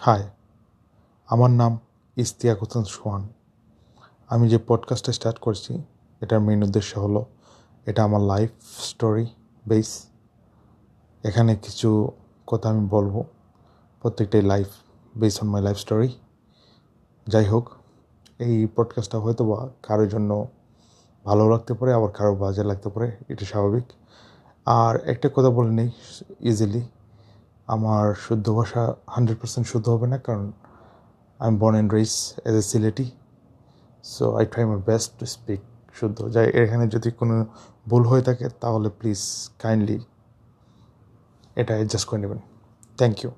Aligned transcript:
High, 0.00 0.28
আমার 1.26 1.50
নাম 1.50 1.78
ইস্তিয়াক 2.16 2.58
হোসেন 2.58 2.84
সোহান। 2.84 3.28
আমি 4.28 4.48
যে 4.48 4.58
পডকাস্টটা 4.66 5.12
স্টার্ট 5.12 5.38
করছি, 5.38 5.82
এটার 6.20 6.40
মেইন 6.40 6.62
উদ্দেশ্য 6.62 6.98
হলো, 6.98 7.26
এটা 7.86 8.04
আমার 8.04 8.20
লাইফ 8.20 8.50
স্টোরি 8.62 9.26
বেস 9.68 10.06
এখানে 11.24 11.56
কিছু 11.56 12.12
কথা 12.46 12.68
আমি 12.68 12.88
বলব, 12.88 13.24
প্রত্যেকটাই 14.00 14.42
life 14.42 14.68
base 15.16 15.42
on 15.42 15.48
my 15.48 15.62
life 15.62 15.78
story 15.78 16.18
যাই 17.28 17.44
হোক, 17.44 17.70
এই 18.38 18.68
পডকাস্টটা 18.76 19.18
হয়তো 19.18 19.44
বা 19.44 19.68
কারোর 19.82 20.08
জন্য 20.08 20.46
ভালো 21.24 21.50
লাগতে 21.50 21.74
পারে, 21.74 21.92
আবার 21.92 22.10
কারও 22.10 22.34
বাজে 22.34 22.64
লাগতে 22.64 22.88
পারে, 22.88 23.16
এটা 23.28 23.44
স্বাভাবিক। 23.44 23.84
আর 24.66 25.08
একটা 25.08 25.28
কথা 25.34 25.50
বলে 25.50 25.70
নেই 25.70 25.90
ইজিলি 26.40 26.82
আমার 27.74 28.04
শুদ্ধ 28.26 28.46
ভাষা 28.58 28.82
হান্ড্রেড 29.14 29.38
পার্সেন্ট 29.40 29.66
শুদ্ধ 29.72 29.86
হবে 29.94 30.06
না, 30.12 30.18
কারণ 30.26 30.46
I 31.40 31.48
am 31.50 31.56
born 31.62 31.74
and 31.78 31.90
raised 31.96 32.14
as 32.48 32.54
a 32.62 32.64
Sylheti 32.70 33.06
so 34.12 34.24
I 34.38 34.44
try 34.52 34.64
my 34.70 34.78
best 34.90 35.08
to 35.18 35.24
speak 35.36 35.60
শুদ্ধ। 35.98 36.18
যাই, 36.34 36.46
এখানে 36.62 36.84
যদি 36.94 37.08
কোনো 37.20 37.36
ভুল 37.90 38.02
হয়ে 38.10 38.24
থাকে, 38.28 38.46
তাহলে 38.62 38.88
প্লিজ 38.98 39.20
কাইন্ডলি 39.62 39.98
এটা 41.60 41.72
অ্যাডজাস্ট 41.78 42.06
করে 42.08 42.20
নেবেন। 42.24 42.40
Thank 42.98 43.16
you 43.22 43.30